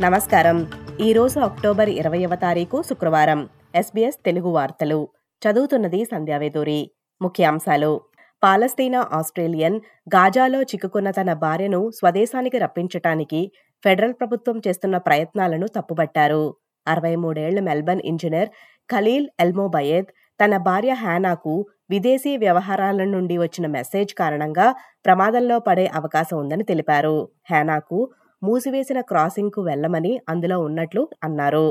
నమస్కారం. 0.00 0.66
ఈరోజు 1.00 1.40
అక్టోబర్ 1.40 1.88
ఇరవైవ 1.88 2.34
తారీఖు 2.34 2.82
శుక్రవారం. 2.82 3.48
ఎస్బీఎస్ 3.74 4.16
తెలుగు 4.24 4.50
వార్తలు. 4.50 5.08
చదువుతున్నది 5.42 6.04
సంధ్యావేదూరి 6.04 6.90
ముఖ్యాంశాలు. 7.22 8.00
పాలస్తీనా 8.44 9.08
ఆస్ట్రేలియన్ 9.12 9.80
గాజాలో 10.14 10.62
చిక్కుకున్న 10.62 11.10
తన 11.10 11.32
భార్యను 11.32 11.90
స్వదేశానికి 11.90 12.58
రప్పించటానికి 12.58 13.52
ఫెడరల్ 13.84 14.12
ప్రభుత్వం 14.12 14.62
చేస్తున్న 14.68 14.96
ప్రయత్నాలను 14.98 15.66
తప్పుబట్టారు. 15.66 16.56
అరవై 16.88 17.16
మూడేళ్ళ 17.16 17.60
మెల్బర్న్ 17.60 18.02
ఇంజనీర్ 18.04 18.48
ఖలీల్ 18.92 19.28
ఎల్మోబయేద్ 19.40 20.06
తన 20.44 20.56
భార్య 20.56 20.92
హ్యానాకు 20.92 21.66
విదేశీ 21.90 22.36
వ్యవహారాల 22.36 23.04
నుండి 23.04 23.38
వచ్చిన 23.38 23.66
మెసేజ్ 23.66 24.14
కారణంగా 24.14 24.74
ప్రమాదంలో 25.06 25.58
పడే 25.58 25.86
అవకాశం 25.86 26.38
ఉందని 26.38 26.62
తెలిపారు. 26.62 27.28
హ్యానాకు 27.50 28.10
మూసివేసిన 28.46 29.00
క్రాసింగ్కు 29.10 29.60
వెళ్ళమని 29.70 30.12
అందులో 30.32 30.56
ఉన్నట్లు 30.68 31.02
అన్నారు. 31.26 31.66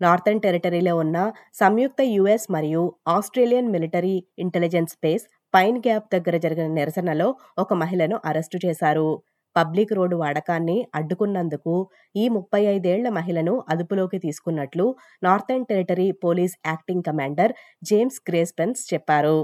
నార్థన్ 0.00 0.42
టెరిటరీలో 0.44 0.92
ఉన్న 1.02 1.18
సంయుక్త 1.60 2.00
యుఎస్ 2.16 2.46
మరియు 2.56 2.82
Australian 3.14 3.72
military 3.74 4.16
intelligence 4.44 4.94
space 4.96 5.24
Pine 5.54 5.78
Gap 5.86 6.06
దగ్గర 6.14 6.36
జరిగిన 6.44 6.68
నిరసనలో 6.78 7.28
ఒక 7.58 7.72
మహిళను 7.82 8.16
అరెస్టు 8.30 8.58
చేశారు. 8.64 9.08
పబ్లిక్ 9.56 9.92
రోడ్డు 9.98 10.16
వాడకాన్ని 10.16 10.76
అడ్డుకున్నందుకు 10.98 11.74
ఈ 12.16 12.24
ముప్పై 12.34 12.60
ఐదేళ్ళ 12.74 13.08
మహిళను 13.16 13.54
అదుపులోకి 13.72 14.18
తీసుకున్నట్లు 14.18 14.86
northern 15.26 15.66
territory 15.70 16.08
police 16.24 16.54
acting 16.70 17.06
commander 17.08 17.54
James 17.90 18.20
గ్రేస్పెన్స్ 18.28 18.80
చెప్పారు. 18.92 19.38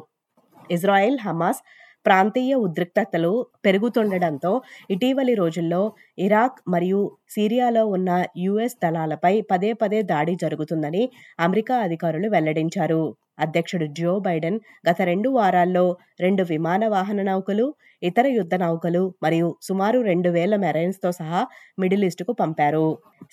ఇజ్రాయెల్ 0.76 1.18
హమాస్ 1.26 1.60
ప్రాంతీయ 2.06 2.54
ఉద్రిక్తతలు 2.66 3.32
పెరుగుతుండటంతో 3.66 4.52
ఇటీవలి 4.90 5.34
రోజుల్లో 5.34 5.82
ఇరాక్ 6.18 6.58
మరియు 6.68 7.02
సిరియాలో 7.34 7.84
ఉన్న 7.96 8.10
యుఎస్ 8.44 8.76
దళాలపై 8.84 9.34
పదే 9.52 9.70
పదే 9.82 10.00
దాడి 10.12 10.34
జరుగుతుందని 10.44 11.04
అమెరికా 11.38 11.76
అధికారులు 11.86 12.28
వెల్లడించారు. 12.28 13.02
అధ్యక్షుడు 13.44 13.86
జో 13.98 14.12
బైడెన్ 14.26 14.58
గత 14.88 14.98
రెండు 15.08 15.28
వారాల్లో 15.28 15.82
రెండు 16.20 16.42
విమాన 16.52 16.82
వాహన 16.94 17.20
నౌకలు 17.22 17.66
ఇతర 18.02 18.26
యుద్ధ 18.36 18.54
నౌకలు 18.62 19.02
మరియు 19.24 19.48
సుమారు 19.62 19.98
రెండు 20.02 20.30
వేల 20.30 20.54
మెరైన్స్తో 20.64 21.10
సహా 21.18 21.40
మిడిల్ 21.78 22.04
ఈస్టుకు 22.08 22.32
పంపారు. 22.40 22.86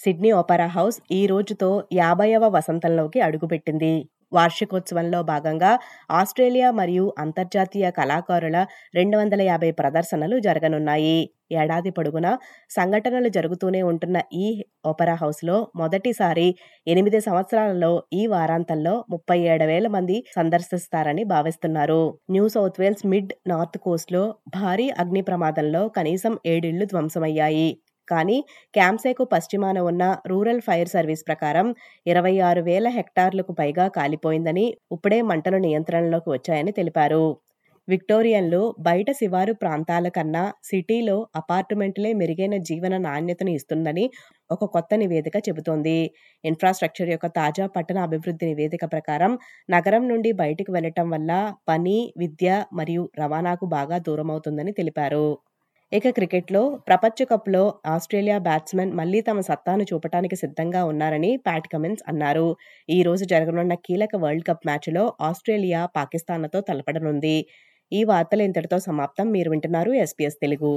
సిడ్నీ 0.04 0.32
ఓపెరా 0.40 0.68
హౌస్ 0.76 0.98
ఈ 1.12 1.22
రోజుతో 1.28 1.70
యాభైవ 1.94 2.44
వసంతంలోకి 2.58 3.22
అడుగుపెట్టింది. 3.28 3.94
వార్షికోత్సవంలో 4.34 5.20
భాగంగా 5.23 5.72
ఆస్ట్రేలియా 6.12 6.70
మరియు 6.72 7.06
అంతర్జాతీయ 7.20 7.86
కళాకారుల 7.92 8.58
రెండు 8.95 9.16
వందల 9.17 9.42
యాభై 9.42 9.72
ప్రదర్శనలు 9.72 10.38
జరగనున్నాయి. 10.40 11.17
ఏడాది 11.53 11.92
పొడుగునా 11.92 12.31
సంఘటనలు 12.70 13.30
జరుగుతూనే 13.30 13.81
ఉంటున్న 13.81 14.17
ఈ 14.36 14.48
ఓపెరా 14.86 15.16
హౌస్లో 15.16 15.58
మొదటిసారి 15.75 16.48
ఎనిమిది 16.88 17.20
సంవత్సరాలలో 17.22 17.92
ఈ 18.14 18.22
వారాంతంలో 18.28 18.94
ముప్పై 19.09 19.38
ఏడు 19.52 19.64
వేల 19.64 19.88
మంది 19.88 20.17
సందర్శిస్తారని 20.36 21.23
భావిస్తున్నారు. 21.25 22.02
New 22.31 22.47
South 22.47 22.80
Wales 22.80 23.06
mid 23.06 23.34
north 23.47 23.78
కోస్ట్లో 23.78 24.23
భారీ 24.56 24.90
అగ్ని 25.02 25.22
ప్రమాదంలో 25.22 25.84
కనీసం 25.90 26.36
ఏడిళ్ళు 26.45 26.86
ధ్వంసమయ్యాయి. 26.86 27.70
కానీ 28.08 28.38
క్యాంప్సేకు 28.73 29.23
పశ్చిమాన 29.26 29.80
ఉన్న 29.90 30.04
రూరల్ 30.28 30.62
ఫైర్ 30.62 30.90
సర్వీస్ 30.90 31.23
ప్రకారం 31.26 31.68
ఇరవై 32.06 32.36
ఆరు 32.42 32.64
వేల 32.64 32.88
హెక్టార్లకు 32.90 33.54
పైగా 33.54 33.88
కాలిపోయిందని 33.98 34.66
ఇప్పుడే 34.92 35.20
మంటలు 35.23 35.59
నియంత్రణలోకి 35.59 36.30
వచ్చాయని 36.30 36.72
తెలిపారు. 36.72 37.26
విక్టోరియన్లు 37.88 38.59
బయట 38.80 39.09
శివారు 39.12 39.53
ప్రాంతాల 39.53 40.08
కన్నా 40.09 40.44
సిటీలో 40.64 41.16
అపార్ట్మెంట్లే 41.36 42.09
మెరుగైన 42.14 42.56
జీవన 42.64 42.97
నాణ్యతను 42.97 43.52
ఇస్తుందని 43.52 44.06
ఒక 44.50 44.64
కొత్త 44.68 44.91
నివేదిక 44.96 45.35
చెబుతోంది. 45.47 45.97
ఇన్ఫ్రాస్ట్రక్చర్ 46.44 47.09
యొక్క 47.09 47.28
తాజా 47.35 47.68
పట్టణ 47.75 47.97
అభివృద్ధి 48.00 48.46
నివేదిక 48.46 48.85
ప్రకారం 48.91 49.34
నగరం 49.70 50.06
నుండి 50.08 50.31
బయటకు 50.35 50.72
వెళ్ళటం 50.72 51.09
వల్ల 51.09 51.31
పని 51.68 51.97
విద్య 52.18 52.50
మరియు 52.74 53.06
రవాణాకు 53.20 53.68
బాగా 53.78 54.00
దూరమవుతుందని 54.08 54.74
తెలిపారు. 54.74 55.25
ఇక 55.94 56.09
క్రికెట్లో 56.09 56.62
ప్రపంచ 56.88 57.26
కప్లో 57.31 57.62
ఆస్ట్రేలియా 57.86 58.38
బ్యాట్స్మెన్ 58.38 58.92
మళ్ళీ 58.92 59.22
తమ 59.22 59.40
సత్తాను 59.40 59.84
చూపటానికి 59.84 60.36
సిద్ధంగా 60.36 60.81
ఉన్నారని 60.86 61.30
ప్యాట్ 61.38 61.68
కమిన్స్ 61.74 62.04
అన్నారు. 62.08 62.48
ఈ 62.90 62.98
రోజు 63.04 63.26
జరగనున్న 63.26 63.74
కీలక 63.86 64.16
వరల్డ్ 64.16 64.48
కప్ 64.48 64.66
మ్యాచ్లో 64.66 65.03
ఆస్ట్రేలియా 65.22 65.82
పాకిస్తాన్లతో 65.98 66.62
తలపడనుంది. 66.62 67.38
ఈ 67.92 68.03
వార్తలు 68.03 68.42
ఇంతటితో 68.42 68.80
సమాప్తం. 68.80 69.28
మీరు 69.32 69.50
వింటున్నారు 69.50 69.94
ఎస్పీఎస్ 70.06 70.42
తెలుగు. 70.42 70.74